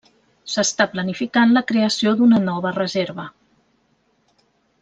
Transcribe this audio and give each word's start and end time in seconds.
S'està 0.53 0.87
planificant 0.93 1.53
la 1.57 1.63
creació 1.73 2.15
d'una 2.21 2.41
nova 2.49 2.75
reserva. 2.81 3.29